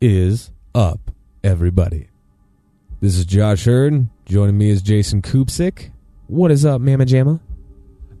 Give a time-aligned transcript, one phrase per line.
[0.00, 1.10] Is up,
[1.44, 2.08] everybody?
[3.00, 4.08] This is Josh Hurd.
[4.24, 5.90] Joining me is Jason Koopsick.
[6.26, 7.40] What is up, Mama Jamma?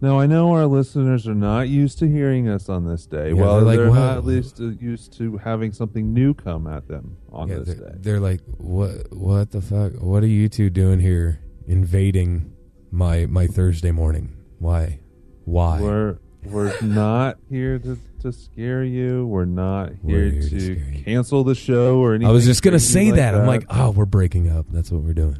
[0.02, 3.28] Now I know our listeners are not used to hearing us on this day.
[3.28, 6.86] Yeah, well, they're like, they're not at least used to having something new come at
[6.86, 7.96] them on Yeah, this they're, day.
[8.00, 9.10] they're like, what?
[9.12, 9.94] What the fuck?
[10.02, 12.52] What are you two doing here, invading
[12.90, 14.36] my my Thursday morning?
[14.58, 15.00] Why?
[15.46, 15.80] Why?
[15.80, 19.26] We're we're not here to, to scare you.
[19.26, 22.28] We're not We're here, here to to, cancel the show or anything.
[22.28, 23.34] I was just gonna say like that.
[23.34, 24.66] I'm like, oh, we're breaking up.
[24.70, 25.38] That's what we're doing.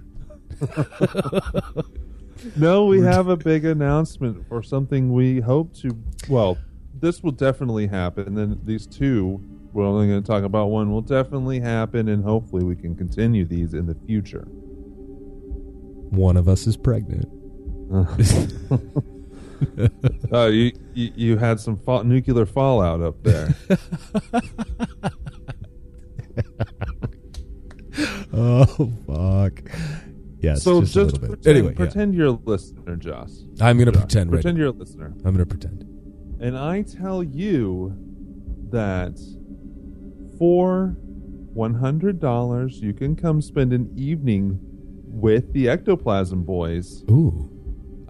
[2.56, 5.96] no, we have a big announcement for something we hope to.
[6.28, 6.58] Well,
[7.00, 8.26] this will definitely happen.
[8.26, 9.40] And then these two,
[9.72, 13.44] we're only going to talk about one, will definitely happen, and hopefully we can continue
[13.44, 14.46] these in the future.
[16.10, 17.28] One of us is pregnant.
[20.32, 23.48] Uh, you, you you had some fa- nuclear fallout up there.
[28.32, 28.64] oh
[29.06, 29.62] fuck.
[30.40, 30.62] Yes.
[30.62, 31.28] so just, just, a little bit.
[31.28, 31.76] pretend, anyway, yeah.
[31.76, 33.30] pretend you're a listener, Josh.
[33.60, 34.30] I'm gonna Josh, pretend.
[34.32, 34.60] Right Pretend now.
[34.64, 35.84] you're a listener, I'm gonna pretend.
[36.40, 37.92] and I tell you
[38.70, 39.18] that
[40.38, 40.96] for
[41.52, 44.58] one hundred dollars, you can come spend an evening
[45.04, 47.49] with the Ectoplasm Boys Ooh.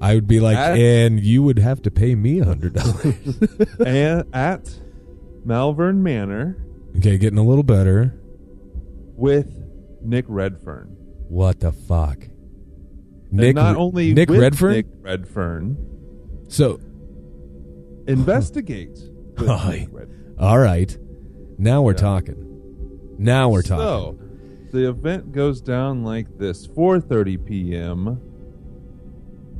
[0.01, 3.15] I would be like, At- and you would have to pay me a hundred dollars.
[3.87, 4.79] and at
[5.45, 6.57] Malvern Manor
[6.99, 8.15] okay, getting a little better.
[9.17, 9.63] with
[10.03, 10.97] Nick Redfern.
[11.29, 12.25] What the fuck?
[12.25, 14.73] and Nick, not only Nick with Redfern.
[14.73, 15.77] Nick Redfern,
[16.49, 16.81] So,
[18.07, 18.99] investigate.
[19.39, 20.35] with Oh, Nick Redfern.
[20.39, 20.97] all right,
[21.59, 21.97] now we're Yeah.
[21.99, 22.47] talking.
[23.19, 23.85] Now we're talking.
[23.85, 24.19] So,
[24.73, 28.21] the event goes down like this: 4:30 p.m.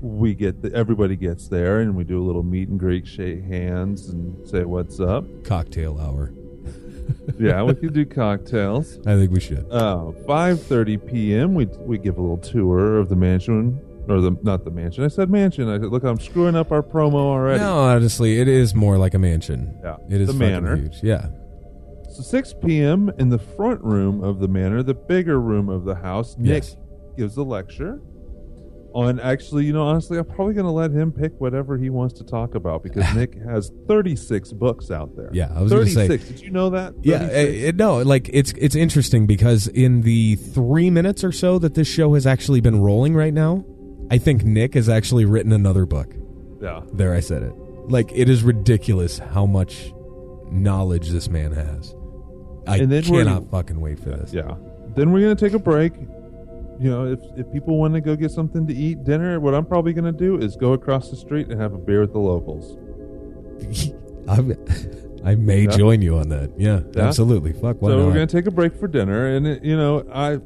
[0.01, 3.45] We get the, everybody gets there, and we do a little meet and greet, shake
[3.45, 5.25] hands, and say what's up.
[5.45, 6.33] Cocktail hour.
[7.39, 8.99] Yeah, we can do cocktails.
[9.07, 9.67] I think we should.
[9.71, 11.55] Uh, 5:30 p.m.
[11.55, 15.05] We we give a little tour of the mansion, or the not the mansion.
[15.05, 15.69] I said mansion.
[15.69, 17.61] I said, look, I'm screwing up our promo already.
[17.61, 19.77] No, honestly, it is more like a mansion.
[19.83, 20.77] Yeah, It is the manor.
[20.77, 21.03] huge.
[21.03, 21.29] Yeah.
[22.11, 23.11] So 6 p.m.
[23.19, 26.77] in the front room of the manor, the bigger room of the house, Nick Yes.
[27.17, 28.01] gives a lecture
[28.95, 32.15] on actually, you know, honestly, I'm probably going to let him pick whatever he wants
[32.15, 35.31] to talk about because Nick has 36 books out there.
[35.33, 36.29] Yeah, I was gonna say- 36.
[36.31, 36.95] Did you know that?
[37.03, 37.65] Yeah, 36?
[37.65, 41.75] uh, uh, no, like it's it's interesting because in the three minutes or so that
[41.75, 43.65] this show has actually been rolling right now,
[44.11, 46.13] I think Nick has actually written another book.
[46.61, 46.81] yeah.
[46.93, 47.53] There, I said it.
[47.89, 49.93] Like it is ridiculous how much
[50.51, 51.95] knowledge this man has.
[52.67, 54.33] I And then cannot fucking wait for this.
[54.33, 54.55] Yeah.
[54.95, 55.93] Then we're going to take a break.
[56.81, 59.67] You know, if, if people want to go get something to eat, dinner, what I'm
[59.67, 62.19] probably going to do is go across the street and have a beer with the
[62.19, 62.79] locals.
[64.29, 64.57] I'm,
[65.25, 65.77] I may Yeah.
[65.77, 66.53] join you on that.
[66.59, 67.03] Yeah, Yeah.
[67.03, 67.53] absolutely.
[67.53, 67.81] Fuck.
[67.81, 67.99] So not?
[68.07, 70.39] we're going to take a break for dinner, and it, you know, I,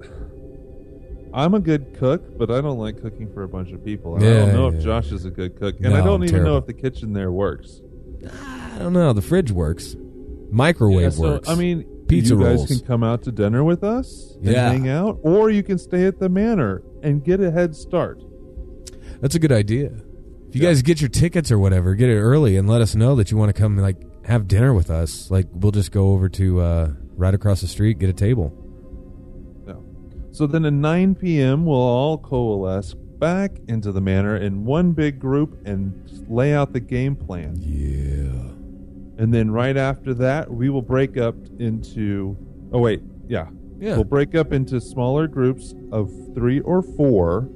[1.33, 4.17] I'm a good cook, but I don't like cooking for a bunch of people.
[4.17, 6.28] And I don't know yeah, if Josh is a good cook, and I don't I'm
[6.28, 7.81] even know if the kitchen there works.
[8.27, 9.12] I don't know.
[9.12, 9.94] The fridge works.
[10.50, 11.49] Microwave Yeah, so, works.
[11.49, 11.84] I mean,
[12.20, 12.66] Pizza you guys rolls.
[12.69, 14.70] can come out to dinner with us and Yeah.
[14.70, 18.22] hang out, or you can stay at the manor and get a head start.
[19.20, 19.92] That's a good idea.
[20.48, 20.69] If you Yeah.
[20.70, 23.36] guys get your tickets or whatever, get it early and let us know that you
[23.36, 25.30] want to come like have dinner with us.
[25.30, 28.52] Like we'll just go over to uh, right across the street, get a table.
[29.66, 29.82] No.
[30.31, 35.19] So then at 9 p.m., we'll all coalesce back into the manor in one big
[35.19, 35.94] group and
[36.28, 37.56] lay out the game plan.
[37.60, 38.24] Yeah.
[39.19, 42.36] And then right after that, we will break up into.
[42.72, 43.02] Oh, wait.
[43.28, 43.49] Yeah.
[43.78, 43.94] Yeah.
[43.94, 47.49] We'll break up into smaller groups of three or four,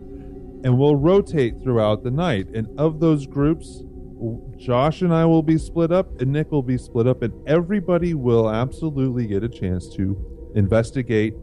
[0.64, 2.48] and we'll rotate throughout the night.
[2.54, 3.82] And of those groups,
[4.56, 8.14] Josh and I will be split up, and Nick will be split up, and everybody
[8.14, 11.34] will absolutely get a chance to investigate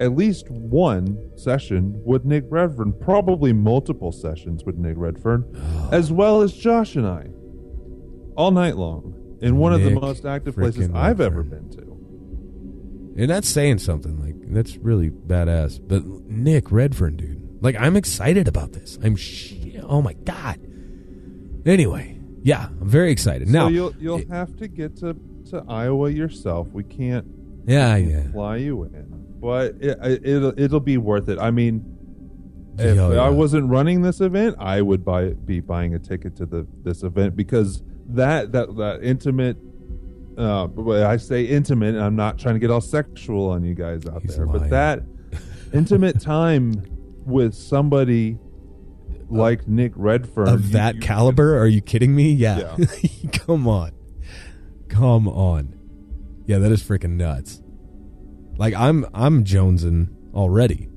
[0.00, 5.88] at least one session with Nick Redfern, probably multiple sessions with Nick Redfern, oh.
[5.92, 7.26] as well as Josh and I,
[8.36, 13.22] all night long, in one of the most active places I've ever been to.
[13.22, 14.20] And that's saying something.
[14.20, 15.80] Like that's really badass.
[15.86, 17.58] But Nick Redfern, dude.
[17.60, 18.98] Like I'm excited about this.
[19.02, 20.60] I'm sh- oh my god.
[21.66, 23.48] Anyway, yeah, I'm very excited.
[23.48, 25.16] Now, you'll you'll it- have to get to,
[25.50, 26.68] to Iowa yourself.
[26.72, 27.26] We can't
[27.66, 28.30] yeah, yeah.
[28.30, 29.06] fly you in,
[29.40, 31.38] but it, it, it'll it'll be worth it.
[31.40, 31.84] I mean,
[32.78, 33.20] if Yeah, oh, yeah.
[33.20, 37.02] I wasn't running this event, I would buy be buying a ticket to the this
[37.02, 39.56] event because that that that intimate.
[40.36, 44.06] Uh, but I say intimate, I'm not trying to get all sexual on you guys
[44.06, 44.60] out He's there, lying.
[44.60, 45.02] but that
[45.74, 46.80] intimate time
[47.26, 48.38] with somebody
[49.28, 51.58] like Nick Redfern of you- that you- caliber?
[51.58, 52.32] Are you kidding me?
[52.32, 52.76] Yeah.
[52.78, 52.86] Yeah.
[53.32, 53.90] Come on.
[54.88, 55.74] Come on.
[56.46, 57.60] Yeah, that is freaking nuts.
[58.56, 60.88] Like I'm I'm jonesing already.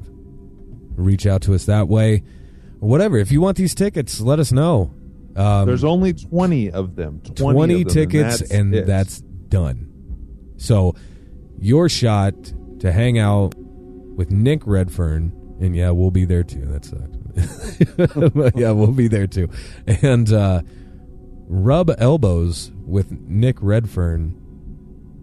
[0.96, 2.22] Reach out to us that way.
[2.80, 3.18] Whatever.
[3.18, 4.92] If you want these tickets, let us know.
[5.36, 7.20] Um, There's only 20 of them.
[7.20, 9.86] 20, 20 of them, tickets, and and that's, that's, done.
[10.56, 10.96] So,
[11.60, 12.34] your shot
[12.80, 16.64] to hang out with Nick Redfern, and yeah, we'll be there too.
[16.66, 17.16] That sucks.
[18.34, 19.48] But yeah, we'll be there too.
[19.86, 20.62] And uh,
[21.46, 24.36] rub elbows with Nick Redfern.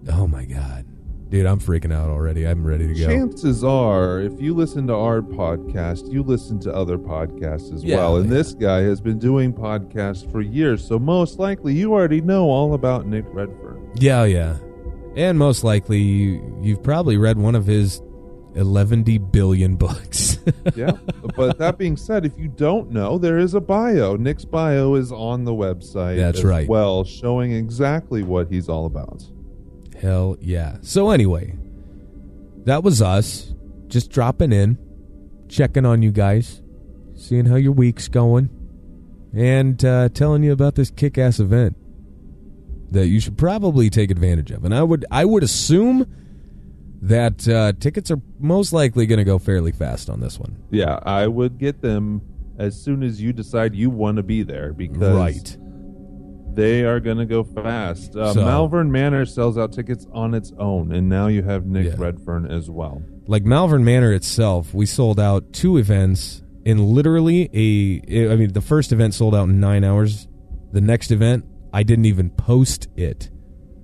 [0.09, 0.85] Oh my god,
[1.29, 2.47] dude, I'm freaking out already.
[2.47, 3.07] I'm ready to go.
[3.07, 7.97] Chances are, if you listen to our podcast, you listen to other podcasts as Yeah,
[7.97, 8.17] well.
[8.17, 8.37] And yeah.
[8.37, 12.73] this guy has been doing podcasts for years, so most likely you already know all
[12.73, 13.91] about Nick Redfern.
[13.95, 14.57] Yeah, yeah.
[15.17, 18.03] And most likely, you, you've probably read one of his
[18.53, 20.37] 11 billion books.
[20.75, 20.91] Yeah.
[21.35, 24.15] but that being said, if you don't know, there is a bio.
[24.15, 26.15] Nick's bio is on the website.
[26.15, 26.69] That's as right.
[26.69, 29.23] Well, showing exactly what he's all about.
[29.99, 30.77] Hell yeah.
[30.81, 31.57] So, anyway,
[32.63, 33.53] that was us
[33.87, 34.77] just dropping in,
[35.49, 36.61] checking on you guys,
[37.15, 38.49] seeing how your week's going,
[39.35, 41.75] and uh, telling you about this kick ass event
[42.91, 44.63] that you should probably take advantage of.
[44.65, 46.05] And I would, I would assume
[47.01, 50.57] that uh, tickets are most likely going to go fairly fast on this one.
[50.71, 52.21] Yeah, I would get them
[52.57, 55.57] as soon as you decide you want to be there because Right.
[56.55, 58.15] they are going to go fast.
[58.15, 61.85] Uh, So- Malvern Manor sells out tickets on its own, and now you have Nick
[61.87, 61.95] Yeah.
[61.97, 63.01] Redfern as well.
[63.27, 68.31] like Malvern Manor itself, we sold out two events in literally a.
[68.31, 70.27] I mean, the first event sold out in nine hours.
[70.71, 73.29] The next event, I didn't even post it.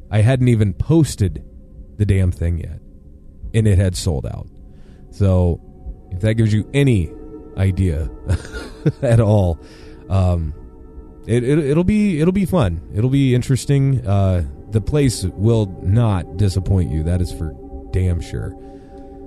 [0.09, 1.43] I hadn't even posted
[1.97, 2.79] the damn thing yet,
[3.53, 4.47] and it had sold out.
[5.11, 5.61] So,
[6.11, 7.11] if that gives you any
[7.57, 8.09] idea
[9.01, 9.59] at all,
[10.09, 10.53] um,
[11.27, 12.81] it, it it'll be it'll be fun.
[12.93, 14.05] It'll be interesting.
[14.05, 17.03] Uh, the place will not disappoint you.
[17.03, 17.55] That is for
[17.91, 18.57] damn sure.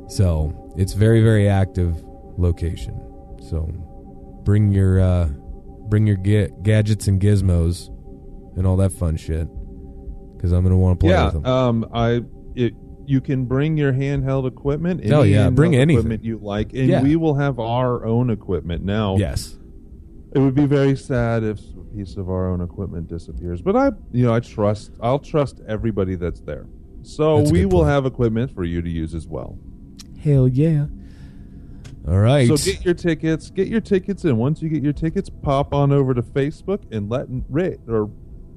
[0.08, 2.03] So it's very very active
[2.37, 3.00] location.
[3.43, 3.67] So
[4.44, 5.26] bring your uh,
[5.88, 7.91] bring your ga- gadgets and gizmos
[8.56, 9.48] and all that fun shit
[10.36, 11.46] because I'm gonna want to play yeah, with them.
[11.46, 12.22] um, I
[12.55, 12.75] it
[13.08, 15.01] you can bring your handheld equipment.
[15.05, 15.98] Any Oh, yeah, bring anything.
[15.98, 17.03] equipment you like, and Yeah.
[17.03, 18.84] we will have our own equipment.
[18.84, 19.56] Now, yes,
[20.32, 23.63] it would be very sad if a piece of our own equipment disappears.
[23.63, 24.91] But I, you know, I trust.
[25.01, 26.67] I'll trust everybody that's there.
[27.03, 27.89] So That's we will point.
[27.91, 29.56] have equipment for you to use as well.
[30.19, 30.86] hell yeah.
[32.08, 32.48] All right.
[32.48, 33.51] So get your tickets.
[33.51, 37.08] Get your tickets, and once you get your tickets, pop on over to Facebook and
[37.08, 38.10] let Rick or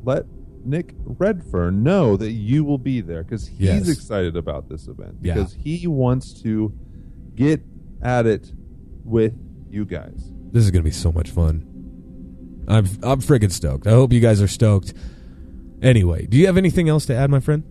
[0.04, 0.26] let
[0.66, 3.90] Nick Redfern know that you will be there because he's Yes.
[3.90, 5.36] excited about this event Yeah.
[5.36, 6.74] because he wants to
[7.36, 7.62] get
[8.02, 8.52] at it
[9.06, 9.34] with
[9.70, 10.32] you guys.
[10.52, 11.66] This is gonna be so much fun.
[12.68, 13.88] I'm I'm friggin' stoked.
[13.88, 14.94] I hope you guys are stoked.
[15.82, 17.64] Anyway, do you have anything else to add, my friend?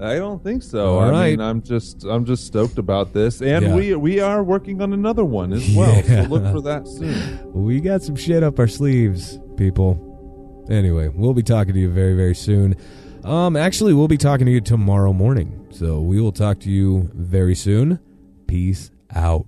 [0.00, 0.94] I don't think so.
[0.94, 1.30] All I right.
[1.32, 3.74] mean, I'm just I'm just stoked about this, and Yeah.
[3.76, 5.94] we we are working on another one as well.
[5.94, 6.24] Yeah.
[6.24, 7.38] So look for that soon.
[7.52, 10.11] We got some shit up our sleeves, people.
[10.70, 12.76] Anyway, we'll be talking to you very, very soon.
[13.24, 15.66] Um, actually, we'll be talking to you tomorrow morning.
[15.70, 18.00] So we will talk to you very soon.
[18.46, 19.46] Peace out.